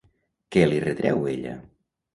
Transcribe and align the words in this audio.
Què 0.55 0.63
li 0.71 0.81
retreu 0.87 1.31
ella? 1.37 1.57